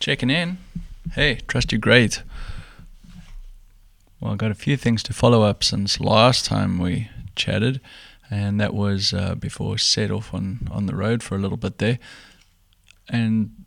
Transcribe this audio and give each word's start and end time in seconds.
Checking 0.00 0.30
in. 0.30 0.58
Hey, 1.14 1.40
trust 1.48 1.72
you 1.72 1.78
great. 1.78 2.22
Well, 4.20 4.32
I 4.32 4.36
got 4.36 4.52
a 4.52 4.54
few 4.54 4.76
things 4.76 5.02
to 5.04 5.12
follow 5.12 5.42
up 5.42 5.64
since 5.64 5.98
last 5.98 6.44
time 6.44 6.78
we 6.78 7.10
chatted, 7.34 7.80
and 8.30 8.60
that 8.60 8.74
was 8.74 9.12
uh, 9.12 9.34
before 9.34 9.76
set 9.76 10.12
off 10.12 10.32
on, 10.32 10.68
on 10.70 10.86
the 10.86 10.94
road 10.94 11.24
for 11.24 11.34
a 11.34 11.38
little 11.38 11.56
bit 11.56 11.78
there. 11.78 11.98
And 13.08 13.64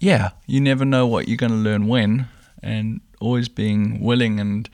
yeah, 0.00 0.30
you 0.46 0.58
never 0.58 0.86
know 0.86 1.06
what 1.06 1.28
you're 1.28 1.36
going 1.36 1.52
to 1.52 1.58
learn 1.58 1.86
when, 1.86 2.28
and 2.62 3.02
always 3.20 3.50
being 3.50 4.00
willing 4.00 4.40
and 4.40 4.70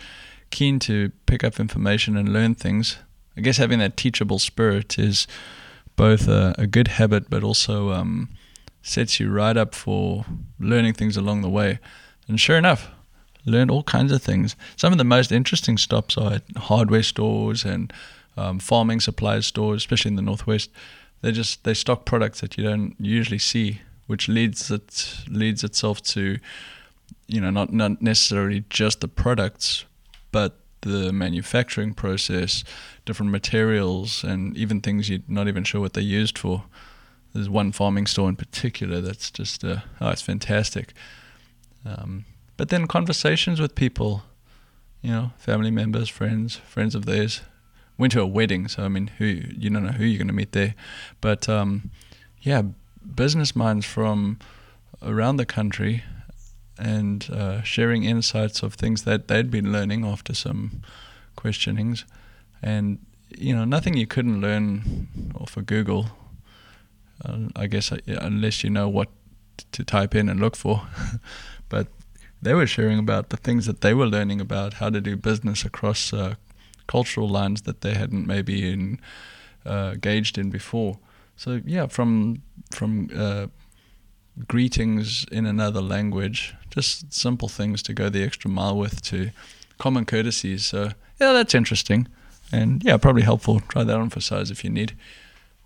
keen 0.50 0.78
to 0.80 1.10
pick 1.26 1.42
up 1.42 1.58
information 1.58 2.16
and 2.16 2.32
learn 2.32 2.54
things. 2.54 2.98
I 3.36 3.40
guess 3.40 3.56
having 3.56 3.80
that 3.80 3.96
teachable 3.96 4.38
spirit 4.38 4.96
is 4.96 5.26
both 5.96 6.28
a, 6.28 6.54
a 6.56 6.68
good 6.68 6.86
habit, 6.86 7.28
but 7.28 7.42
also 7.42 7.90
um, 7.90 8.28
sets 8.82 9.20
you 9.20 9.30
right 9.30 9.56
up 9.56 9.74
for 9.74 10.24
learning 10.58 10.94
things 10.94 11.16
along 11.16 11.42
the 11.42 11.50
way. 11.50 11.78
And 12.28 12.40
sure 12.40 12.56
enough, 12.56 12.90
learned 13.44 13.70
all 13.70 13.82
kinds 13.82 14.12
of 14.12 14.22
things. 14.22 14.56
Some 14.76 14.92
of 14.92 14.98
the 14.98 15.04
most 15.04 15.32
interesting 15.32 15.78
stops 15.78 16.16
are 16.16 16.34
at 16.34 16.42
hardware 16.56 17.02
stores 17.02 17.64
and 17.64 17.92
um, 18.36 18.58
farming 18.58 19.00
supplies 19.00 19.46
stores, 19.46 19.82
especially 19.82 20.10
in 20.10 20.16
the 20.16 20.22
northwest. 20.22 20.70
They 21.22 21.32
just 21.32 21.64
they 21.64 21.74
stock 21.74 22.04
products 22.04 22.40
that 22.40 22.56
you 22.56 22.64
don't 22.64 22.94
usually 23.00 23.38
see, 23.38 23.80
which 24.06 24.28
leads 24.28 24.70
it 24.70 25.16
leads 25.28 25.64
itself 25.64 26.00
to, 26.02 26.38
you 27.26 27.40
know, 27.40 27.50
not 27.50 27.72
not 27.72 28.00
necessarily 28.00 28.64
just 28.70 29.00
the 29.00 29.08
products, 29.08 29.84
but 30.30 30.60
the 30.82 31.12
manufacturing 31.12 31.92
process, 31.92 32.62
different 33.04 33.32
materials, 33.32 34.22
and 34.22 34.56
even 34.56 34.80
things 34.80 35.10
you're 35.10 35.20
not 35.26 35.48
even 35.48 35.64
sure 35.64 35.80
what 35.80 35.94
they're 35.94 36.02
used 36.02 36.38
for. 36.38 36.64
There's 37.38 37.48
one 37.48 37.70
farming 37.70 38.06
store 38.08 38.28
in 38.28 38.34
particular 38.34 39.00
that's 39.00 39.30
just, 39.30 39.62
uh, 39.62 39.76
oh, 40.00 40.08
it's 40.08 40.22
fantastic. 40.22 40.92
Um, 41.86 42.24
but 42.56 42.68
then 42.68 42.88
conversations 42.88 43.60
with 43.60 43.76
people, 43.76 44.24
you 45.02 45.12
know, 45.12 45.30
family 45.38 45.70
members, 45.70 46.08
friends, 46.08 46.56
friends 46.56 46.96
of 46.96 47.06
theirs. 47.06 47.42
Went 47.96 48.12
to 48.14 48.20
a 48.20 48.26
wedding, 48.26 48.66
so 48.66 48.82
I 48.82 48.88
mean, 48.88 49.06
who 49.18 49.24
you 49.24 49.70
don't 49.70 49.84
know 49.84 49.92
who 49.92 50.04
you're 50.04 50.18
going 50.18 50.28
to 50.28 50.32
meet 50.32 50.50
there, 50.50 50.74
but 51.20 51.48
um, 51.48 51.90
yeah, 52.40 52.62
business 53.14 53.54
minds 53.54 53.86
from 53.86 54.38
around 55.00 55.36
the 55.36 55.46
country 55.46 56.02
and 56.76 57.28
uh, 57.30 57.62
sharing 57.62 58.02
insights 58.02 58.62
of 58.62 58.74
things 58.74 59.02
that 59.02 59.28
they'd 59.28 59.50
been 59.50 59.72
learning 59.72 60.04
after 60.04 60.34
some 60.34 60.82
questionings, 61.36 62.04
and 62.62 62.98
you 63.36 63.54
know, 63.54 63.64
nothing 63.64 63.96
you 63.96 64.06
couldn't 64.06 64.40
learn 64.40 65.08
off 65.34 65.56
of 65.56 65.66
Google 65.66 66.06
I 67.56 67.66
guess 67.66 67.92
uh, 67.92 67.98
unless 68.06 68.64
you 68.64 68.70
know 68.70 68.88
what 68.88 69.08
to 69.72 69.84
type 69.84 70.14
in 70.14 70.28
and 70.28 70.40
look 70.40 70.56
for. 70.56 70.82
but 71.68 71.88
they 72.40 72.54
were 72.54 72.66
sharing 72.66 72.98
about 72.98 73.30
the 73.30 73.36
things 73.36 73.66
that 73.66 73.80
they 73.80 73.94
were 73.94 74.06
learning 74.06 74.40
about 74.40 74.74
how 74.74 74.90
to 74.90 75.00
do 75.00 75.16
business 75.16 75.64
across 75.64 76.12
uh, 76.12 76.34
cultural 76.86 77.28
lines 77.28 77.62
that 77.62 77.80
they 77.80 77.94
hadn't 77.94 78.26
maybe 78.26 78.70
in, 78.70 79.00
uh, 79.66 79.90
engaged 79.94 80.38
in 80.38 80.50
before. 80.50 80.98
So 81.36 81.60
yeah, 81.64 81.86
from 81.86 82.42
from 82.70 83.10
uh, 83.14 83.46
greetings 84.46 85.24
in 85.30 85.46
another 85.46 85.80
language, 85.80 86.54
just 86.70 87.12
simple 87.12 87.48
things 87.48 87.82
to 87.84 87.92
go 87.92 88.08
the 88.08 88.22
extra 88.22 88.50
mile 88.50 88.76
with, 88.76 89.02
to 89.02 89.30
common 89.78 90.04
courtesies. 90.04 90.66
So 90.66 90.90
yeah, 91.20 91.32
that's 91.32 91.54
interesting, 91.54 92.08
and 92.52 92.82
yeah, 92.84 92.96
probably 92.96 93.22
helpful. 93.22 93.60
Try 93.60 93.84
that 93.84 93.96
on 93.96 94.10
for 94.10 94.20
size 94.20 94.50
if 94.50 94.64
you 94.64 94.70
need. 94.70 94.96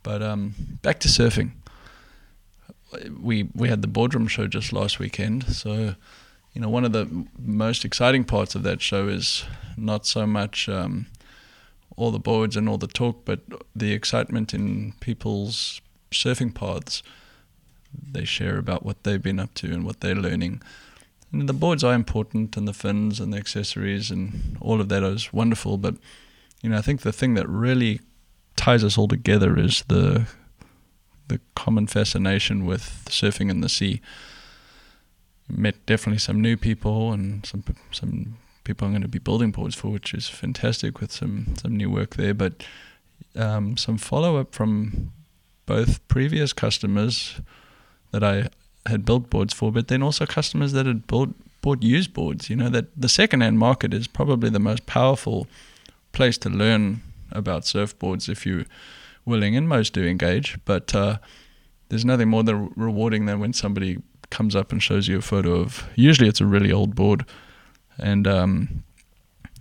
But 0.03 0.23
um, 0.23 0.55
back 0.83 1.01
to 1.01 1.09
surfing. 1.09 1.53
We 3.21 3.49
we 3.55 3.69
had 3.69 3.83
the 3.83 3.89
boardroom 3.89 4.29
show 4.29 4.47
just 4.47 4.73
last 4.73 4.99
weekend, 4.99 5.45
so 5.55 5.95
you 6.53 6.61
know 6.61 6.69
one 6.69 6.85
of 6.85 6.93
the 6.93 7.27
most 7.39 7.85
exciting 7.85 8.25
parts 8.25 8.55
of 8.55 8.63
that 8.65 8.83
show 8.83 9.09
is 9.09 9.45
not 9.77 10.07
so 10.07 10.27
much 10.27 10.69
um, 10.69 11.07
all 11.97 12.11
the 12.11 12.19
boards 12.19 12.57
and 12.57 12.69
all 12.69 12.79
the 12.79 12.87
talk, 12.87 13.25
but 13.25 13.41
the 13.75 13.93
excitement 13.93 14.53
in 14.53 14.93
people's 15.01 15.81
surfing 16.11 16.55
paths. 16.55 17.03
They 18.11 18.25
share 18.25 18.59
about 18.59 18.85
what 18.85 19.05
they've 19.05 19.23
been 19.23 19.39
up 19.39 19.55
to 19.55 19.67
and 19.73 19.85
what 19.85 20.01
they're 20.01 20.15
learning. 20.15 20.63
And 21.31 21.49
the 21.49 21.55
boards 21.55 21.83
are 21.85 21.95
important, 21.95 22.57
and 22.57 22.69
the 22.69 22.75
fins 22.75 23.21
and 23.21 23.33
the 23.33 23.39
accessories 23.39 24.11
and 24.11 24.59
all 24.61 24.81
of 24.81 24.89
that 24.91 25.03
is 25.03 25.33
wonderful. 25.33 25.79
But 25.79 25.97
you 26.63 26.71
know, 26.71 26.79
I 26.79 26.83
think 26.83 27.01
the 27.01 27.13
thing 27.13 27.35
that 27.35 27.49
really 27.49 28.01
ties 28.63 28.85
us 28.85 28.97
all 28.97 29.09
together 29.09 29.59
is 29.59 29.83
the 29.89 30.27
the 31.27 31.41
common 31.55 31.87
fascination 31.87 32.65
with 32.65 32.85
surfing 33.09 33.51
in 33.51 33.61
the 33.61 33.69
sea. 33.69 34.01
Met 35.49 35.75
definitely 35.87 36.19
some 36.19 36.41
new 36.41 36.57
people 36.57 37.13
and 37.13 37.45
some 37.45 37.65
some 37.91 38.39
people 38.63 38.87
I'm 38.87 38.93
going 38.93 39.03
to 39.03 39.09
be 39.09 39.19
building 39.19 39.51
boards 39.51 39.75
for, 39.75 39.89
which 39.89 40.15
is 40.15 40.29
fantastic 40.29 41.01
with 41.01 41.11
some 41.11 41.55
some 41.61 41.77
new 41.77 41.91
work 41.91 42.15
there. 42.15 42.35
But 42.35 42.65
um, 43.35 43.77
some 43.77 43.99
follow 43.99 44.37
up 44.37 44.55
from 44.55 45.13
both 45.67 46.07
previous 46.07 46.53
customers 46.53 47.41
that 48.13 48.23
I 48.23 48.49
had 48.87 49.05
built 49.05 49.29
boards 49.29 49.55
for, 49.55 49.73
but 49.73 49.89
then 49.89 50.03
also 50.03 50.25
customers 50.25 50.73
that 50.73 50.87
had 50.87 51.09
bought 51.09 51.35
bought 51.63 51.83
used 51.83 52.13
boards. 52.15 52.49
You 52.49 52.57
know 52.57 52.69
that 52.69 52.87
the 52.97 53.09
second 53.09 53.41
hand 53.41 53.59
market 53.59 53.93
is 53.93 54.07
probably 54.07 54.51
the 54.51 54.67
most 54.71 54.87
powerful 54.87 55.49
place 56.13 56.39
to 56.39 56.49
learn 56.49 57.03
about 57.33 57.63
surfboards 57.63 58.29
if 58.29 58.47
you're 58.47 58.65
willing, 59.25 59.57
and 59.57 59.69
most 59.69 59.93
do 59.93 60.05
engage. 60.07 60.59
But 60.65 60.95
uh, 60.95 61.19
there's 61.89 62.05
nothing 62.05 62.29
more 62.29 62.43
than 62.43 62.73
rewarding 62.77 63.27
than 63.27 63.41
when 63.41 63.53
somebody 63.53 63.99
comes 64.31 64.57
up 64.57 64.73
and 64.73 64.83
shows 64.83 65.09
you 65.09 65.19
a 65.19 65.23
photo 65.23 65.57
of. 65.57 65.89
Usually, 65.95 66.29
it's 66.29 66.41
a 66.41 66.47
really 66.47 66.73
old 66.73 66.95
board, 66.95 67.25
and 67.99 68.27
um, 68.27 68.83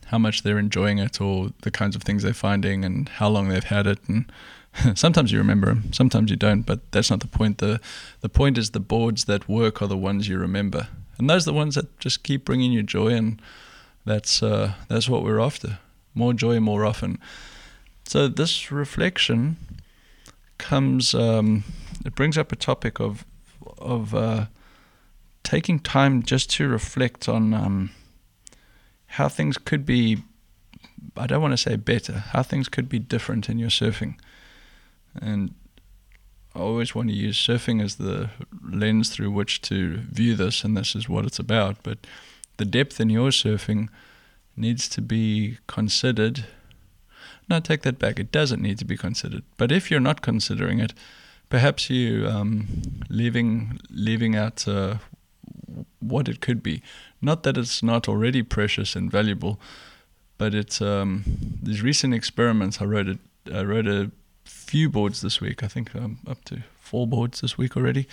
how 0.06 0.18
much 0.18 0.44
they're 0.44 0.59
enjoying 0.59 1.00
it, 1.00 1.22
or 1.22 1.50
the 1.62 1.72
kinds 1.72 1.96
of 1.96 2.04
things 2.04 2.24
they're 2.24 2.34
finding, 2.34 2.86
and 2.86 3.09
how 3.09 3.30
long 3.30 3.50
they've 3.50 3.64
had 3.64 3.88
it, 3.88 4.00
and 4.08 4.32
sometimes 4.96 5.32
you 5.32 5.38
remember 5.38 5.68
them, 5.68 5.94
sometimes 5.94 6.30
you 6.30 6.38
don't. 6.38 6.64
But 6.64 6.92
that's 6.92 7.09
not 7.09 7.20
the 7.20 7.28
point. 7.28 7.58
the 7.59 7.80
The 8.22 8.30
point 8.30 8.58
is 8.58 8.72
the 8.72 8.80
boards 8.80 9.26
that 9.26 9.50
work 9.50 9.82
are 9.82 9.88
the 9.88 9.98
ones 9.98 10.28
you 10.28 10.38
remember, 10.38 10.88
and 11.17 11.29
those 11.29 11.47
are 11.47 11.52
the 11.52 11.58
ones 11.58 11.76
that 11.76 12.00
just 12.00 12.24
keep 12.24 12.46
bringing 12.46 12.72
you 12.72 12.84
joy, 12.84 13.09
and 13.09 13.41
that's 14.06 14.41
uh, 14.41 14.74
that's 14.88 15.09
what 15.09 15.24
we're 15.24 15.40
after. 15.40 15.79
More 16.14 16.34
joy, 16.34 16.59
more 16.59 16.85
often. 16.85 17.20
So 18.06 18.28
this 18.28 18.72
reflection 18.72 19.58
comes. 20.58 21.14
Um, 21.14 21.64
it 22.06 22.16
brings 22.16 22.38
up 22.38 22.52
a 22.52 22.56
topic 22.56 23.00
of 23.00 23.26
of 23.78 24.14
uh, 24.14 24.46
taking 25.44 25.80
time 25.80 26.24
just 26.24 26.50
to 26.52 26.68
reflect 26.68 27.30
on 27.30 27.53
um, 27.53 27.92
how 29.08 29.30
things 29.30 29.58
could 29.58 29.86
be. 29.86 30.24
I 31.18 31.28
don't 31.28 31.42
want 31.42 31.53
to 31.53 31.58
say 31.58 31.76
better. 31.76 32.20
How 32.32 32.44
things 32.44 32.70
could 32.70 32.88
be 32.88 33.00
different 33.00 33.50
in 33.50 33.59
your 33.59 33.70
surfing, 33.70 34.16
and 35.16 35.53
I 36.56 36.59
always 36.59 36.94
want 36.94 37.09
to 37.09 37.16
use 37.16 37.38
surfing 37.38 37.82
as 37.82 37.96
the 37.96 38.30
lens 38.62 39.09
through 39.09 39.32
which 39.32 39.62
to 39.64 39.98
view 40.12 40.36
this, 40.36 40.64
and 40.64 40.76
this 40.76 40.96
is 40.96 41.08
what 41.08 41.26
it's 41.26 41.40
about. 41.40 41.78
But 41.82 42.00
the 42.58 42.66
depth 42.66 43.00
in 43.00 43.09
your 43.09 43.30
surfing 43.30 43.90
needs 44.56 44.90
to 44.90 45.02
be 45.02 45.58
considered 45.68 46.46
no, 47.49 47.59
take 47.59 47.82
that 47.82 47.99
back. 47.99 48.20
It 48.20 48.32
doesn't 48.32 48.61
need 48.61 48.78
to 48.79 48.85
be 48.85 48.97
considered. 48.97 49.43
But 49.58 49.72
if 49.72 49.91
you're 49.91 49.99
not 49.99 50.22
considering 50.22 50.79
it, 50.79 50.93
perhaps 51.49 51.90
you 51.90 52.28
um, 52.28 52.67
leaving 53.09 53.79
leaving 53.90 54.35
out 54.35 54.67
uh, 54.67 54.96
what 55.99 56.28
it 56.28 56.41
could 56.41 56.64
be. 56.64 56.82
Not 57.22 57.43
that 57.43 57.58
it's 57.58 57.84
not 57.84 58.08
already 58.08 58.41
precious 58.41 58.96
and 58.96 59.11
valuable, 59.11 59.59
but 60.38 60.55
it's 60.55 60.82
um, 60.82 61.23
these 61.61 61.82
recent 61.82 62.14
experiments. 62.14 62.82
I 62.82 62.85
rode 62.85 63.09
a, 63.09 63.58
I 63.58 63.64
rode 63.64 63.88
a 63.88 64.11
few 64.43 64.90
boards 64.90 65.22
this 65.22 65.40
week. 65.40 65.61
I 65.64 65.67
think 65.67 65.93
I'm 65.93 66.20
up 66.28 66.43
to 66.46 66.64
four 66.79 67.05
boards 67.05 67.41
this 67.41 67.58
week 67.58 67.78
already, 67.78 68.08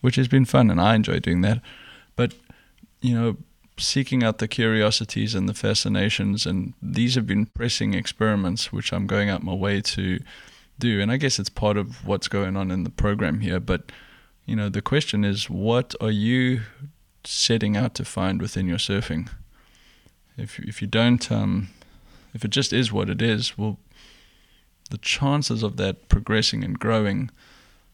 which 0.00 0.16
has 0.16 0.28
been 0.28 0.44
fun, 0.44 0.70
and 0.70 0.80
I 0.80 0.94
enjoy 0.94 1.20
doing 1.20 1.40
that. 1.42 1.62
But 2.14 2.34
you 3.00 3.14
know, 3.14 3.36
seeking 3.78 4.22
out 4.22 4.38
the 4.38 4.48
curiosities 4.48 5.34
and 5.34 5.48
the 5.48 5.54
fascinations, 5.54 6.46
and 6.46 6.74
these 6.82 7.14
have 7.14 7.26
been 7.26 7.46
pressing 7.46 7.94
experiments, 7.94 8.72
which 8.72 8.92
I'm 8.92 9.06
going 9.06 9.28
out 9.28 9.42
my 9.42 9.54
way 9.54 9.80
to 9.82 10.20
do. 10.78 11.00
And 11.00 11.10
I 11.10 11.16
guess 11.16 11.38
it's 11.38 11.48
part 11.48 11.76
of 11.76 12.06
what's 12.06 12.28
going 12.28 12.56
on 12.56 12.70
in 12.70 12.84
the 12.84 12.90
program 12.90 13.40
here. 13.40 13.60
But 13.60 13.92
you 14.46 14.56
know, 14.56 14.68
the 14.68 14.82
question 14.82 15.24
is, 15.24 15.50
what 15.50 15.94
are 16.00 16.10
you 16.10 16.62
setting 17.24 17.76
out 17.76 17.94
to 17.96 18.04
find 18.04 18.40
within 18.40 18.66
your 18.66 18.78
surfing? 18.78 19.28
If 20.36 20.58
if 20.60 20.80
you 20.80 20.88
don't, 20.88 21.30
um, 21.32 21.68
if 22.34 22.44
it 22.44 22.50
just 22.50 22.72
is 22.72 22.92
what 22.92 23.10
it 23.10 23.20
is, 23.20 23.58
well, 23.58 23.78
the 24.90 24.98
chances 24.98 25.62
of 25.62 25.76
that 25.76 26.08
progressing 26.08 26.62
and 26.64 26.78
growing 26.78 27.30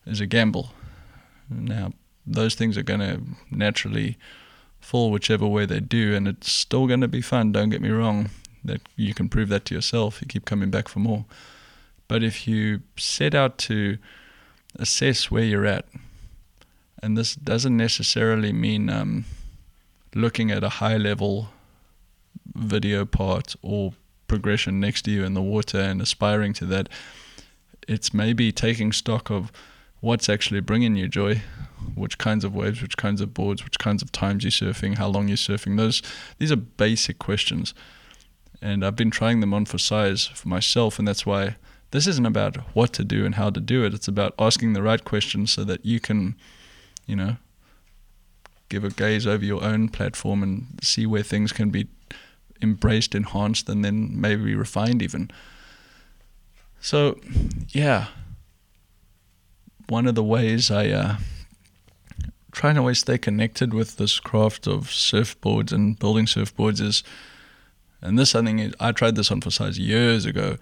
is 0.07 0.21
a 0.21 0.27
gamble. 0.27 0.73
Now, 1.49 1.93
those 2.27 2.55
things 2.55 2.77
are 2.77 2.83
going 2.83 3.01
to 3.01 3.21
naturally 3.51 4.17
fall 4.83 5.11
whichever 5.11 5.47
way 5.47 5.65
they 5.65 5.81
do, 5.81 6.15
and 6.15 6.29
it's 6.29 6.53
still 6.53 6.87
going 6.87 7.01
to 7.01 7.09
be 7.09 7.23
fun. 7.23 7.53
Don't 7.53 7.71
get 7.71 7.81
me 7.81 7.91
wrong. 7.91 8.31
That 8.65 8.83
you 8.97 9.15
can 9.15 9.29
prove 9.29 9.49
that 9.49 9.65
to 9.67 9.75
yourself. 9.75 10.21
You 10.21 10.29
keep 10.29 10.45
coming 10.45 10.71
back 10.71 10.89
for 10.89 10.99
more. 10.99 11.25
But 12.07 12.23
if 12.23 12.47
you 12.47 12.83
set 12.97 13.35
out 13.35 13.59
to 13.59 13.99
assess 14.79 15.31
where 15.31 15.45
you're 15.45 15.67
at, 15.67 15.87
and 17.03 17.17
this 17.17 17.35
doesn't 17.35 17.77
necessarily 17.77 18.53
mean 18.53 18.91
um, 18.91 19.25
looking 20.15 20.51
at 20.51 20.63
a 20.63 20.69
high 20.69 20.97
level 20.97 21.49
video 22.55 23.05
part 23.05 23.57
or 23.63 23.95
progression 24.29 24.79
next 24.79 25.03
to 25.03 25.11
you 25.11 25.25
in 25.25 25.35
the 25.35 25.43
water 25.43 25.81
and 25.81 26.01
aspiring 26.01 26.53
to 26.55 26.67
that. 26.67 26.89
It's 27.89 28.15
maybe 28.15 28.53
taking 28.53 28.93
stock 28.93 29.31
of 29.31 29.51
what's 30.01 30.29
actually 30.29 30.61
bringing 30.61 30.97
you 30.97 31.09
joy, 31.09 31.43
which 31.95 32.19
kinds 32.19 32.45
of 32.45 32.55
waves, 32.55 32.83
which 32.83 32.97
kinds 32.97 33.21
of 33.21 33.35
boards, 33.35 33.65
which 33.65 33.79
kinds 33.79 34.03
of 34.03 34.13
times 34.13 34.45
you're 34.45 34.51
surfing, 34.51 34.99
how 34.99 35.09
long 35.09 35.29
you're 35.29 35.37
surfing. 35.37 35.77
Those 35.77 36.03
these 36.39 36.53
are 36.53 36.57
basic 36.57 37.19
questions, 37.19 37.75
and 38.61 38.85
I've 38.85 38.97
been 38.97 39.11
trying 39.11 39.41
them 39.41 39.55
on 39.55 39.65
for 39.65 39.79
size 39.79 40.27
for 40.27 40.49
myself, 40.49 40.99
and 40.99 41.07
that's 41.07 41.27
why 41.27 41.57
this 41.93 42.07
isn't 42.07 42.27
about 42.27 42.57
what 42.75 42.93
to 42.95 43.05
do 43.05 43.25
and 43.25 43.35
how 43.35 43.51
to 43.51 43.61
do 43.61 43.85
it. 43.85 43.95
It's 43.95 44.09
about 44.09 44.35
asking 44.39 44.73
the 44.73 44.83
right 44.83 45.05
questions 45.05 45.53
so 45.53 45.63
that 45.65 45.85
you 45.85 46.01
can, 46.01 46.37
you 47.07 47.15
know, 47.15 47.37
give 48.69 48.83
a 48.83 48.91
gaze 48.91 49.27
over 49.27 49.45
your 49.45 49.63
own 49.63 49.89
platform 49.91 50.43
and 50.43 50.79
see 50.83 51.05
where 51.07 51.23
things 51.23 51.53
can 51.53 51.71
be 51.71 51.89
embraced, 52.63 53.15
enhanced, 53.15 53.69
and 53.69 53.85
then 53.85 54.19
maybe 54.19 54.55
refined 54.55 55.03
even. 55.03 55.31
So, 56.81 57.21
yeah, 57.69 58.07
one 59.89 60.07
of 60.07 60.15
the 60.15 60.25
ways 60.25 60.71
I 60.71 60.89
uh, 60.89 61.17
try 62.53 62.73
to 62.73 62.79
always 62.79 63.01
stay 63.01 63.19
connected 63.19 63.75
with 63.75 63.97
this 63.97 64.21
craft 64.21 64.67
of 64.67 64.89
surfboards 64.89 65.73
and 65.73 65.99
building 65.99 66.27
surfboards 66.27 66.81
is, 66.81 67.03
and 68.01 68.19
this 68.19 68.35
I 68.35 68.43
think 68.43 68.75
I 68.79 68.93
tried 68.93 69.17
this 69.17 69.31
on 69.31 69.41
for 69.41 69.51
size 69.51 69.79
years 69.79 70.27
ago, 70.27 70.59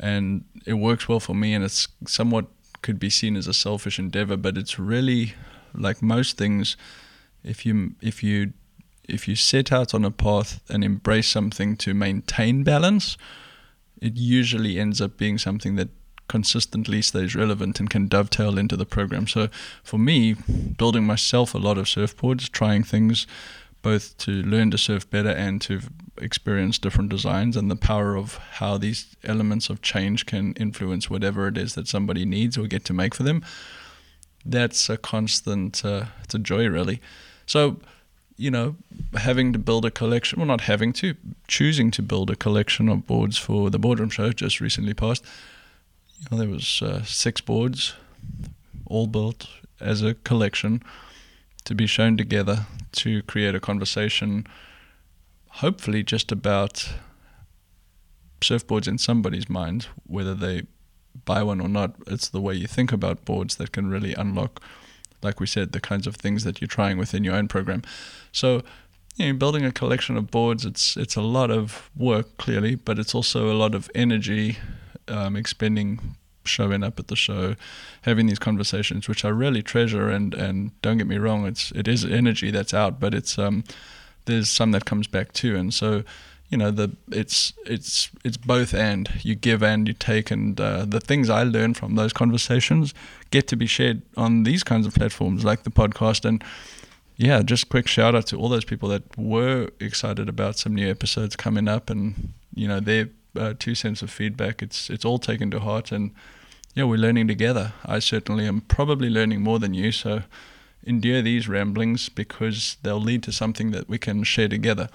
and 0.00 0.44
it 0.64 0.74
works 0.74 1.08
well 1.08 1.20
for 1.20 1.34
me, 1.34 1.54
and 1.54 1.64
it's 1.64 1.88
somewhat 2.06 2.46
could 2.82 2.98
be 2.98 3.10
seen 3.10 3.36
as 3.36 3.46
a 3.46 3.54
selfish 3.54 3.98
endeavor, 3.98 4.36
but 4.36 4.56
it's 4.56 4.78
really 4.78 5.34
like 5.74 6.02
most 6.02 6.36
things. 6.36 6.76
If 7.44 7.66
you 7.66 7.94
if 8.00 8.22
you 8.22 8.52
if 9.08 9.28
you 9.28 9.36
set 9.36 9.72
out 9.72 9.94
on 9.94 10.04
a 10.04 10.10
path 10.10 10.60
and 10.68 10.82
embrace 10.82 11.28
something 11.28 11.76
to 11.78 11.94
maintain 11.94 12.64
balance, 12.64 13.16
it 14.00 14.16
usually 14.16 14.78
ends 14.78 15.00
up 15.00 15.16
being 15.16 15.38
something 15.38 15.76
that 15.76 15.88
consistently 16.28 17.02
stays 17.02 17.34
relevant 17.34 17.80
and 17.80 17.90
can 17.90 18.08
dovetail 18.08 18.58
into 18.58 18.76
the 18.76 18.86
program. 18.86 19.26
So 19.26 19.48
for 19.82 19.98
me, 19.98 20.34
building 20.34 21.04
myself 21.04 21.54
a 21.54 21.58
lot 21.58 21.78
of 21.78 21.86
surfboards, 21.86 22.50
trying 22.50 22.82
things 22.82 23.26
both 23.82 24.18
to 24.18 24.42
learn 24.42 24.70
to 24.72 24.78
surf 24.78 25.08
better 25.10 25.30
and 25.30 25.60
to 25.62 25.80
experience 26.18 26.78
different 26.78 27.10
designs 27.10 27.56
and 27.56 27.70
the 27.70 27.76
power 27.76 28.16
of 28.16 28.36
how 28.52 28.76
these 28.78 29.14
elements 29.22 29.70
of 29.70 29.82
change 29.82 30.26
can 30.26 30.54
influence 30.54 31.08
whatever 31.08 31.46
it 31.46 31.56
is 31.56 31.74
that 31.74 31.86
somebody 31.86 32.24
needs 32.24 32.58
or 32.58 32.66
get 32.66 32.84
to 32.84 32.92
make 32.92 33.14
for 33.14 33.22
them. 33.22 33.44
That's 34.44 34.88
a 34.88 34.96
constant, 34.96 35.84
uh, 35.84 36.06
it's 36.24 36.34
a 36.34 36.38
joy 36.38 36.66
really. 36.68 37.00
So 37.46 37.78
you 38.36 38.50
know, 38.50 38.76
having 39.14 39.52
to 39.52 39.58
build 39.58 39.84
a 39.84 39.90
collection, 39.90 40.38
well, 40.38 40.46
not 40.46 40.62
having 40.62 40.92
to, 40.94 41.14
choosing 41.48 41.90
to 41.92 42.02
build 42.02 42.30
a 42.30 42.36
collection 42.36 42.88
of 42.88 43.06
boards 43.06 43.38
for 43.38 43.70
the 43.70 43.78
boardroom 43.78 44.10
show 44.10 44.30
just 44.32 44.60
recently 44.60 44.94
passed. 44.94 45.24
You 46.18 46.26
know, 46.30 46.38
there 46.38 46.48
was 46.48 46.82
uh, 46.82 47.02
six 47.04 47.40
boards, 47.40 47.94
all 48.86 49.06
built 49.06 49.48
as 49.80 50.02
a 50.02 50.14
collection 50.14 50.82
to 51.64 51.74
be 51.74 51.86
shown 51.86 52.16
together 52.16 52.66
to 52.92 53.22
create 53.24 53.54
a 53.54 53.60
conversation, 53.60 54.46
hopefully 55.48 56.02
just 56.02 56.32
about 56.32 56.94
surfboards 58.40 58.88
in 58.88 58.98
somebody's 58.98 59.48
mind, 59.48 59.88
whether 60.06 60.34
they 60.34 60.62
buy 61.24 61.42
one 61.42 61.60
or 61.60 61.68
not. 61.68 61.94
It's 62.06 62.28
the 62.28 62.40
way 62.40 62.54
you 62.54 62.66
think 62.66 62.92
about 62.92 63.24
boards 63.24 63.56
that 63.56 63.72
can 63.72 63.88
really 63.90 64.14
unlock 64.14 64.62
like 65.22 65.40
we 65.40 65.46
said, 65.46 65.72
the 65.72 65.80
kinds 65.80 66.06
of 66.06 66.16
things 66.16 66.44
that 66.44 66.60
you're 66.60 66.68
trying 66.68 66.98
within 66.98 67.24
your 67.24 67.34
own 67.34 67.48
program. 67.48 67.82
So, 68.32 68.62
you 69.16 69.32
know, 69.32 69.38
building 69.38 69.64
a 69.64 69.72
collection 69.72 70.16
of 70.16 70.30
boards, 70.30 70.64
it's 70.64 70.96
it's 70.96 71.16
a 71.16 71.22
lot 71.22 71.50
of 71.50 71.90
work 71.96 72.36
clearly, 72.38 72.74
but 72.74 72.98
it's 72.98 73.14
also 73.14 73.50
a 73.50 73.56
lot 73.56 73.74
of 73.74 73.90
energy, 73.94 74.58
um, 75.08 75.36
expending, 75.36 76.16
showing 76.44 76.82
up 76.82 76.98
at 76.98 77.08
the 77.08 77.16
show, 77.16 77.56
having 78.02 78.26
these 78.26 78.38
conversations, 78.38 79.08
which 79.08 79.24
I 79.24 79.28
really 79.28 79.62
treasure. 79.62 80.08
And 80.08 80.34
and 80.34 80.80
don't 80.82 80.98
get 80.98 81.06
me 81.06 81.18
wrong, 81.18 81.46
it's 81.46 81.72
it 81.72 81.88
is 81.88 82.04
energy 82.04 82.50
that's 82.50 82.74
out, 82.74 83.00
but 83.00 83.14
it's 83.14 83.38
um, 83.38 83.64
there's 84.26 84.48
some 84.48 84.72
that 84.72 84.84
comes 84.84 85.06
back 85.06 85.32
too, 85.32 85.56
and 85.56 85.72
so 85.72 86.04
you 86.48 86.56
know 86.56 86.70
the 86.70 86.90
it's 87.10 87.52
it's 87.64 88.10
it's 88.24 88.36
both 88.36 88.72
and 88.72 89.08
you 89.22 89.34
give 89.34 89.62
and 89.62 89.88
you 89.88 89.94
take 89.94 90.30
and 90.30 90.60
uh, 90.60 90.84
the 90.84 91.00
things 91.00 91.28
I 91.28 91.42
learn 91.42 91.74
from 91.74 91.96
those 91.96 92.12
conversations 92.12 92.94
get 93.30 93.48
to 93.48 93.56
be 93.56 93.66
shared 93.66 94.02
on 94.16 94.44
these 94.44 94.62
kinds 94.62 94.86
of 94.86 94.94
platforms 94.94 95.44
like 95.44 95.64
the 95.64 95.70
podcast 95.70 96.24
and 96.24 96.44
yeah 97.16 97.42
just 97.42 97.68
quick 97.68 97.88
shout 97.88 98.14
out 98.14 98.26
to 98.28 98.36
all 98.36 98.48
those 98.48 98.64
people 98.64 98.88
that 98.90 99.02
were 99.18 99.70
excited 99.80 100.28
about 100.28 100.56
some 100.56 100.74
new 100.74 100.88
episodes 100.88 101.34
coming 101.34 101.66
up 101.66 101.90
and 101.90 102.32
you 102.54 102.68
know 102.68 102.78
their 102.78 103.08
uh, 103.38 103.54
two 103.58 103.74
cents 103.74 104.02
of 104.02 104.10
feedback. 104.10 104.62
It's 104.62 104.90
it's 104.90 105.04
all 105.04 105.18
taken 105.18 105.50
to 105.50 105.60
heart 105.60 105.92
and 105.92 106.12
yeah 106.74 106.84
we're 106.84 106.98
learning 106.98 107.28
together. 107.28 107.72
I 107.84 107.98
certainly 107.98 108.46
am 108.46 108.60
probably 108.62 109.10
learning 109.10 109.42
more 109.42 109.58
than 109.58 109.74
you 109.74 109.92
so 109.92 110.22
endure 110.86 111.20
these 111.20 111.48
ramblings 111.48 112.08
because 112.08 112.76
they'll 112.82 113.00
lead 113.00 113.22
to 113.24 113.32
something 113.32 113.72
that 113.72 113.88
we 113.88 113.98
can 113.98 114.22
share 114.22 114.48
together. 114.48 114.88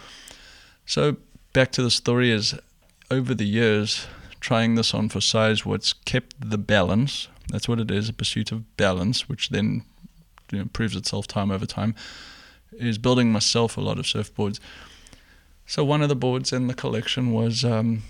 So 0.85 1.17
back 1.53 1.71
to 1.73 1.83
the 1.83 1.91
story 1.91 2.31
is 2.31 2.55
over 3.11 3.33
the 3.33 3.45
years, 3.45 4.07
trying 4.39 4.75
this 4.75 4.93
on 4.93 5.09
for 5.09 5.19
size, 5.19 5.65
what's 5.65 5.93
kept 5.93 6.49
the 6.49 6.57
balance, 6.57 7.27
that's 7.49 7.67
what 7.67 7.79
it 7.79 7.91
is, 7.91 8.07
a 8.07 8.13
pursuit 8.13 8.51
of 8.51 8.77
balance, 8.77 9.27
which 9.27 9.49
then 9.49 9.83
you 10.51 10.59
know, 10.59 10.65
proves 10.71 10.95
itself 10.95 11.27
time 11.27 11.51
over 11.51 11.65
time, 11.65 11.93
is 12.71 12.97
building 12.97 13.31
myself 13.31 13.77
a 13.77 13.81
lot 13.81 13.99
of 13.99 14.05
surfboards. 14.05 14.59
So 15.65 15.83
one 15.83 16.01
of 16.01 16.09
the 16.09 16.15
boards 16.15 16.53
in 16.53 16.67
the 16.67 16.73
collection 16.73 17.31
was 17.31 17.63
um, 17.65 18.03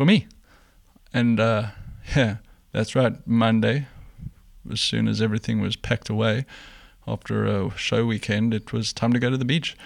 for 0.00 0.06
me. 0.06 0.26
And 1.12 1.38
uh, 1.38 1.66
yeah, 2.16 2.36
that's 2.72 2.94
right, 2.94 3.14
Monday, 3.26 3.86
as 4.72 4.80
soon 4.80 5.06
as 5.06 5.20
everything 5.20 5.60
was 5.60 5.76
packed 5.76 6.08
away 6.08 6.46
after 7.06 7.44
a 7.44 7.76
show 7.76 8.06
weekend, 8.06 8.54
it 8.54 8.72
was 8.72 8.94
time 8.94 9.12
to 9.12 9.18
go 9.18 9.28
to 9.28 9.36
the 9.36 9.44
beach. 9.44 9.76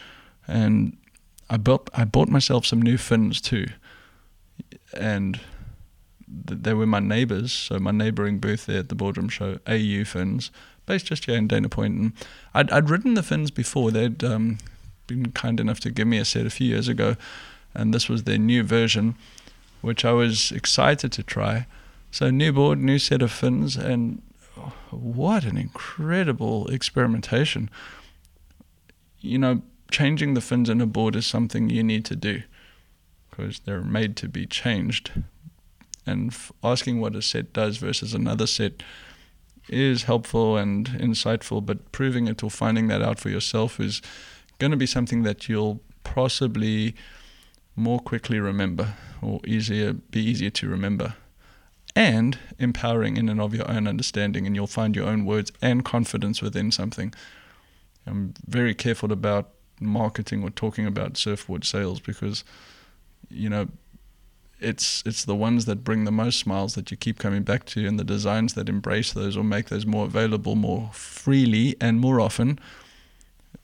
And 0.46 0.96
I 1.50 1.56
built 1.56 1.90
I 1.94 2.04
bought 2.04 2.28
myself 2.28 2.64
some 2.64 2.80
new 2.80 2.96
fins 2.96 3.40
too, 3.40 3.66
and 4.96 5.40
th- 6.46 6.60
they 6.62 6.74
were 6.74 6.86
my 6.86 7.00
neighbours. 7.00 7.52
So 7.52 7.80
my 7.80 7.90
neighbouring 7.90 8.38
booth 8.38 8.66
there 8.66 8.78
at 8.78 8.90
the 8.90 8.94
boardroom 8.94 9.28
show, 9.28 9.58
AU 9.66 10.04
fins, 10.04 10.52
based 10.86 11.06
just 11.06 11.24
here 11.24 11.36
in 11.36 11.48
Dana 11.48 11.68
Point. 11.68 11.98
And 11.98 12.12
I'd 12.54 12.70
I'd 12.70 12.88
ridden 12.88 13.14
the 13.14 13.24
fins 13.24 13.50
before. 13.50 13.90
They'd 13.90 14.22
um, 14.22 14.58
been 15.08 15.32
kind 15.32 15.58
enough 15.58 15.80
to 15.80 15.90
give 15.90 16.06
me 16.06 16.18
a 16.18 16.24
set 16.24 16.46
a 16.46 16.50
few 16.50 16.68
years 16.68 16.86
ago, 16.86 17.16
and 17.74 17.92
this 17.92 18.08
was 18.08 18.22
their 18.22 18.38
new 18.38 18.62
version, 18.62 19.16
which 19.84 20.04
I 20.04 20.12
was 20.12 20.50
excited 20.52 21.12
to 21.12 21.22
try. 21.22 21.66
So 22.10 22.30
new 22.30 22.52
board, 22.52 22.78
new 22.78 22.98
set 22.98 23.22
of 23.22 23.32
fins, 23.32 23.76
and 23.76 24.22
what 24.90 25.44
an 25.44 25.56
incredible 25.56 26.68
experimentation! 26.68 27.70
You 29.20 29.38
know 29.38 29.62
changing 29.90 30.34
the 30.34 30.40
fins 30.40 30.68
in 30.68 30.80
a 30.80 30.86
board 30.86 31.14
is 31.14 31.26
something 31.26 31.70
you 31.70 31.82
need 31.82 32.04
to 32.04 32.16
do 32.16 32.42
because 33.30 33.60
they're 33.60 33.82
made 33.82 34.16
to 34.16 34.28
be 34.28 34.46
changed. 34.46 35.12
And 36.06 36.32
f- 36.32 36.52
asking 36.62 37.00
what 37.00 37.14
a 37.14 37.22
set 37.22 37.52
does 37.52 37.76
versus 37.76 38.12
another 38.12 38.46
set 38.46 38.82
is 39.68 40.02
helpful 40.04 40.56
and 40.56 40.88
insightful, 40.88 41.64
but 41.64 41.92
proving 41.92 42.26
it 42.26 42.42
or 42.42 42.50
finding 42.50 42.88
that 42.88 43.02
out 43.02 43.18
for 43.18 43.28
yourself 43.28 43.80
is 43.80 44.02
going 44.58 44.70
to 44.70 44.76
be 44.76 44.86
something 44.86 45.22
that 45.22 45.48
you'll 45.48 45.80
possibly 46.02 46.94
more 47.76 47.98
quickly 47.98 48.38
remember 48.38 48.94
or 49.20 49.40
easier 49.46 49.92
be 49.92 50.20
easier 50.20 50.50
to 50.50 50.68
remember 50.68 51.14
and 51.96 52.38
empowering 52.58 53.16
in 53.16 53.28
and 53.28 53.40
of 53.40 53.54
your 53.54 53.70
own 53.70 53.86
understanding 53.86 54.46
and 54.46 54.56
you'll 54.56 54.66
find 54.66 54.96
your 54.96 55.06
own 55.06 55.24
words 55.24 55.52
and 55.62 55.84
confidence 55.84 56.42
within 56.42 56.72
something. 56.72 57.14
I'm 58.06 58.34
very 58.46 58.74
careful 58.74 59.12
about 59.12 59.50
marketing 59.80 60.42
or 60.42 60.50
talking 60.50 60.86
about 60.86 61.16
surfboard 61.16 61.64
sales 61.64 62.00
because 62.00 62.44
you 63.28 63.48
know 63.48 63.68
it's 64.60 65.02
it's 65.04 65.24
the 65.24 65.34
ones 65.34 65.64
that 65.64 65.84
bring 65.84 66.04
the 66.04 66.12
most 66.12 66.38
smiles 66.38 66.74
that 66.74 66.90
you 66.90 66.96
keep 66.96 67.18
coming 67.18 67.42
back 67.42 67.64
to 67.66 67.86
and 67.86 67.98
the 67.98 68.04
designs 68.04 68.54
that 68.54 68.68
embrace 68.68 69.12
those 69.12 69.36
or 69.36 69.44
make 69.44 69.68
those 69.68 69.86
more 69.86 70.04
available 70.04 70.54
more 70.54 70.90
freely 70.92 71.76
and 71.80 72.00
more 72.00 72.20
often. 72.20 72.58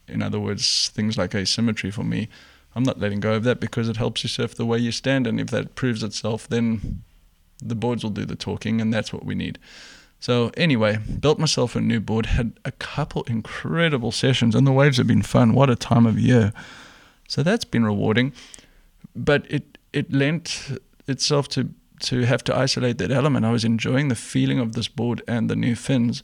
In 0.09 0.23
other 0.23 0.41
words 0.41 0.89
things 0.89 1.19
like 1.19 1.35
asymmetry 1.35 1.91
for 1.91 2.05
me 2.05 2.29
I'm 2.75 2.83
not 2.83 3.01
letting 3.01 3.21
go 3.21 3.35
of 3.35 3.45
that 3.45 3.61
because 3.61 3.89
it 3.89 3.97
helps 3.97 4.23
you 4.23 4.29
surf 4.29 4.55
the 4.55 4.67
way 4.67 4.79
you 4.79 4.93
stand. 4.93 5.27
And 5.27 5.41
if 5.41 5.49
that 5.49 5.75
proves 5.75 6.03
itself, 6.03 6.49
then 6.49 7.03
the 7.63 7.75
boards 7.75 8.03
will 8.03 8.11
do 8.11 8.25
the 8.25 8.37
talking, 8.37 8.81
and 8.81 8.93
that's 8.93 9.13
what 9.13 9.25
we 9.25 9.35
need. 9.35 9.59
So, 10.19 10.51
anyway, 10.57 10.99
built 10.99 11.39
myself 11.39 11.75
a 11.75 11.81
new 11.81 11.99
board, 11.99 12.27
had 12.27 12.53
a 12.65 12.73
couple 12.73 13.23
incredible 13.23 14.13
sessions, 14.13 14.55
and 14.55 14.67
the 14.67 14.73
waves 14.73 14.99
have 14.99 15.07
been 15.07 15.23
fun. 15.23 15.55
What 15.55 15.71
a 15.71 15.77
time 15.77 16.07
of 16.07 16.19
year! 16.19 16.53
So, 17.27 17.43
that's 17.43 17.65
been 17.65 17.85
rewarding. 17.85 18.33
But 19.17 19.51
it, 19.51 19.79
it 19.93 20.13
lent 20.13 20.79
itself 21.09 21.49
to, 21.51 21.71
to 22.01 22.21
have 22.23 22.45
to 22.45 22.57
isolate 22.57 22.99
that 22.99 23.11
element. 23.11 23.47
I 23.47 23.51
was 23.51 23.65
enjoying 23.65 24.09
the 24.09 24.15
feeling 24.15 24.59
of 24.59 24.75
this 24.75 24.89
board 24.89 25.23
and 25.27 25.49
the 25.49 25.57
new 25.57 25.75
fins. 25.75 26.23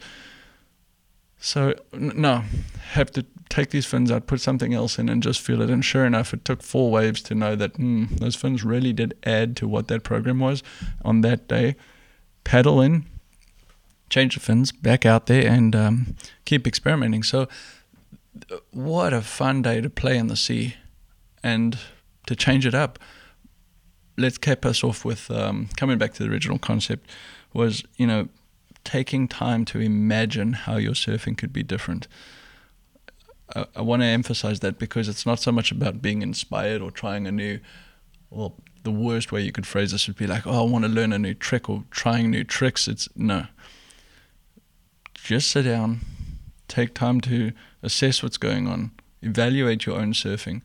So, 1.39 1.75
no, 1.93 2.45
have 2.93 3.11
to 3.13 3.25
take 3.49 3.71
these 3.71 3.87
fins 3.87 4.11
out, 4.11 4.27
put 4.27 4.41
something 4.41 4.75
else 4.75 4.99
in, 4.99 5.09
and 5.09 5.23
just 5.23 5.41
feel 5.41 5.63
it. 5.63 5.71
And 5.71 5.85
sure 5.85 6.05
enough, 6.05 6.33
it 6.33 6.45
took 6.45 6.63
four 6.63 6.91
waves 6.91 7.23
to 7.23 7.35
know 7.35 7.55
that 7.57 7.75
mm, 7.75 8.09
those 8.19 8.37
fins 8.37 8.65
really 8.65 8.93
did 8.93 9.15
add 9.25 9.57
to 9.59 9.69
what 9.69 9.89
that 9.89 10.03
program 10.03 10.41
was 10.41 10.63
on 11.05 11.21
that 11.21 11.47
day. 11.47 11.77
Paddle 12.45 12.81
in, 12.81 13.07
change 14.09 14.35
the 14.35 14.41
fins, 14.41 14.73
back 14.73 15.05
out 15.05 15.27
there, 15.27 15.47
and 15.47 15.77
um, 15.77 16.17
keep 16.45 16.67
experimenting. 16.67 17.23
So, 17.23 17.49
what 18.71 19.13
a 19.13 19.23
fun 19.23 19.63
day 19.63 19.81
to 19.81 19.91
play 19.91 20.17
in 20.17 20.29
the 20.29 20.37
sea 20.37 20.77
and 21.43 21.79
to 22.27 22.35
change 22.37 22.67
it 22.67 22.75
up. 22.75 22.99
Let's 24.19 24.39
cap 24.39 24.65
us 24.65 24.83
off 24.83 25.05
with 25.05 25.31
um, 25.31 25.69
coming 25.77 25.99
back 25.99 26.15
to 26.15 26.23
the 26.23 26.31
original 26.31 26.59
concept 26.59 27.11
was, 27.53 27.83
you 27.97 28.07
know, 28.07 28.29
taking 28.87 29.27
time 29.27 29.65
to 29.67 29.81
imagine 29.81 30.53
how 30.53 30.77
your 30.77 30.93
surfing 30.93 31.37
could 31.37 31.53
be 31.53 31.65
different. 31.65 32.07
I, 33.55 33.67
I 33.77 33.83
want 33.83 34.03
to 34.03 34.07
emphasize 34.07 34.61
that 34.61 34.79
because 34.79 35.09
it's 35.09 35.27
not 35.27 35.41
so 35.41 35.53
much 35.53 35.73
about 35.73 36.01
being 36.01 36.23
inspired 36.23 36.81
or 36.81 36.91
trying 36.91 37.27
a 37.27 37.33
new, 37.33 37.59
well, 38.31 38.55
the 38.85 38.93
worst 38.93 39.33
way 39.33 39.43
you 39.43 39.51
could 39.51 39.67
phrase 39.67 39.91
this 39.91 40.07
would 40.07 40.17
be 40.17 40.29
like, 40.29 40.47
oh, 40.47 40.67
I 40.67 40.71
want 40.71 40.85
to 40.85 40.91
learn 40.91 41.13
a 41.13 41.19
new 41.19 41.35
trick 41.35 41.69
or 41.69 41.85
trying 41.91 42.31
new 42.31 42.45
tricks. 42.45 42.87
It's 42.87 43.09
no. 43.17 43.49
Just 45.15 45.51
sit 45.51 45.63
down, 45.63 46.03
take 46.69 46.95
time 46.95 47.21
to 47.23 47.51
assess 47.83 48.23
what's 48.23 48.39
going 48.39 48.69
on, 48.69 48.93
evaluate 49.21 49.85
your 49.85 49.99
own 49.99 50.13
surfing, 50.13 50.63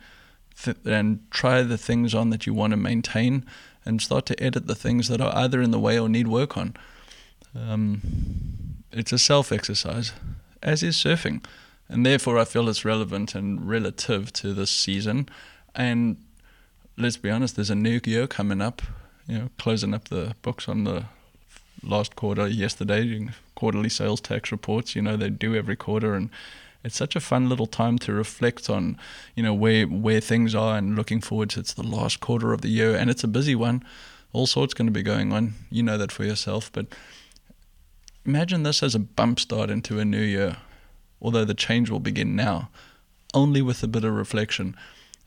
th- 0.61 0.77
and 0.85 1.19
try 1.31 1.63
the 1.63 1.77
things 1.77 2.13
on 2.13 2.29
that 2.29 2.45
you 2.45 2.53
want 2.53 2.71
to 2.71 2.77
maintain 2.77 3.43
and 3.83 3.99
start 3.99 4.27
to 4.27 4.43
edit 4.43 4.67
the 4.67 4.75
things 4.75 5.07
that 5.07 5.19
are 5.19 5.35
either 5.35 5.59
in 5.59 5.71
the 5.71 5.79
way 5.79 5.97
or 5.97 6.07
need 6.07 6.27
work 6.27 6.55
on. 6.55 6.75
Um, 7.55 8.01
it's 8.91 9.11
a 9.11 9.19
self 9.19 9.51
exercise, 9.51 10.13
as 10.61 10.83
is 10.83 10.95
surfing 10.95 11.41
and 11.91 12.05
therefore 12.05 12.39
I 12.39 12.45
feel 12.45 12.69
it's 12.69 12.85
relevant 12.85 13.35
and 13.35 13.69
relative 13.69 14.31
to 14.33 14.53
this 14.53 14.71
season. 14.71 15.27
And 15.75 16.17
let's 16.97 17.17
be 17.17 17.29
honest, 17.29 17.57
there's 17.57 17.69
a 17.69 17.75
new 17.75 17.99
year 18.05 18.27
coming 18.27 18.61
up. 18.61 18.81
You 19.27 19.37
know, 19.37 19.49
closing 19.59 19.93
up 19.93 20.07
the 20.07 20.33
books 20.41 20.69
on 20.69 20.85
the 20.85 21.05
last 21.83 22.15
quarter 22.15 22.47
yesterday, 22.47 23.29
quarterly 23.55 23.89
sales 23.89 24.21
tax 24.21 24.51
reports. 24.51 24.95
You 24.95 25.01
know, 25.01 25.17
they 25.17 25.29
do 25.29 25.53
every 25.53 25.75
quarter, 25.75 26.15
and 26.15 26.29
it's 26.83 26.95
such 26.95 27.15
a 27.15 27.19
fun 27.19 27.49
little 27.49 27.67
time 27.67 27.99
to 27.99 28.13
reflect 28.13 28.69
on, 28.69 28.97
you 29.35 29.43
know, 29.43 29.53
where 29.53 29.85
where 29.85 30.21
things 30.21 30.55
are 30.55 30.77
and 30.77 30.95
looking 30.95 31.19
forward 31.19 31.49
to. 31.51 31.59
It's 31.59 31.73
the 31.73 31.83
last 31.83 32.21
quarter 32.21 32.53
of 32.53 32.61
the 32.61 32.69
year, 32.69 32.95
and 32.95 33.09
it's 33.09 33.23
a 33.23 33.27
busy 33.27 33.55
one. 33.55 33.83
All 34.33 34.47
sorts 34.47 34.73
going 34.73 34.87
to 34.87 34.93
be 34.93 35.03
going 35.03 35.33
on. 35.33 35.55
You 35.69 35.83
know 35.83 35.97
that 35.97 36.11
for 36.11 36.23
yourself, 36.23 36.71
but 36.71 36.87
imagine 38.25 38.63
this 38.63 38.83
as 38.83 38.95
a 38.95 38.99
bump 38.99 39.39
start 39.39 39.69
into 39.69 39.99
a 39.99 40.05
new 40.05 40.21
year 40.21 40.57
although 41.21 41.45
the 41.45 41.53
change 41.53 41.89
will 41.89 41.99
begin 41.99 42.35
now, 42.35 42.69
only 43.33 43.61
with 43.61 43.83
a 43.83 43.87
bit 43.87 44.03
of 44.03 44.13
reflection 44.13 44.75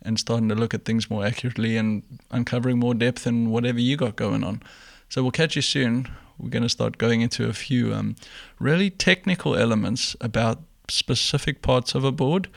and 0.03 0.19
starting 0.19 0.49
to 0.49 0.55
look 0.55 0.75
at 0.75 0.85
things 0.85 1.09
more 1.09 1.25
accurately 1.25 1.77
and 1.77 2.03
uncovering 2.31 2.79
more 2.79 2.95
depth 2.95 3.27
in 3.27 3.51
whatever 3.51 3.81
you 3.81 3.97
got 3.97 4.17
going 4.17 4.45
on. 4.45 4.63
So 5.09 5.23
we'll 5.23 5.31
catch 5.31 5.57
you 5.57 5.63
soon. 5.63 6.09
We're 6.39 6.51
going 6.51 6.65
to 6.65 6.69
start 6.69 6.99
going 6.99 7.21
into 7.21 7.49
a 7.49 7.53
few 7.53 7.95
um, 7.95 8.17
really 8.59 8.91
technical 8.91 9.57
elements 9.57 10.17
about 10.21 10.61
specific 10.89 11.63
parts 11.63 11.95
of 11.95 12.05
a 12.05 12.13
board, 12.13 12.49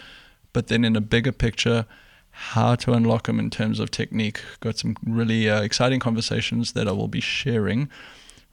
but 0.52 0.68
then 0.68 0.84
in 0.84 0.96
a 0.96 1.02
bigger 1.02 1.32
picture, 1.32 1.86
how 2.32 2.76
to 2.76 2.94
unlock 2.94 3.28
them 3.28 3.40
in 3.40 3.50
terms 3.50 3.80
of 3.80 3.92
technique. 3.92 4.42
Got 4.60 4.78
some 4.78 4.96
really 5.06 5.50
uh, 5.50 5.62
exciting 5.62 6.00
conversations 6.00 6.74
that 6.74 6.88
I 6.88 6.92
will 6.92 7.08
be 7.08 7.22
sharing 7.22 7.90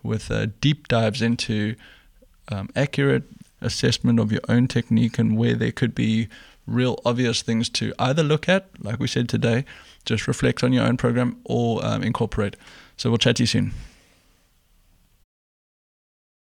with 0.05 0.31
uh, 0.31 0.47
deep 0.61 0.87
dives 0.87 1.21
into 1.23 1.75
um, 2.49 2.69
accurate 2.77 3.25
assessment 3.61 4.21
of 4.21 4.31
your 4.31 4.43
own 4.49 4.69
technique 4.69 5.19
and 5.19 5.37
where 5.37 5.55
there 5.55 5.73
could 5.73 5.95
be 5.95 6.29
real 6.67 7.01
obvious 7.05 7.43
things 7.43 7.69
to 7.71 7.93
either 7.99 8.23
look 8.23 8.49
at, 8.49 8.67
like 8.81 8.99
we 9.01 9.07
said 9.07 9.29
today, 9.29 9.65
just 10.05 10.29
reflect 10.29 10.63
on 10.63 10.73
your 10.73 10.85
own 10.85 10.97
program 10.97 11.41
or 11.45 11.85
um, 11.85 12.03
incorporate. 12.03 12.57
So 12.97 13.11
we'll 13.11 13.19
chat 13.19 13.37
to 13.37 13.43
you 13.43 13.47
soon. 13.47 13.73